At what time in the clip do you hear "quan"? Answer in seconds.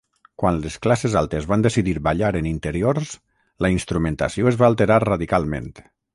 0.43-0.55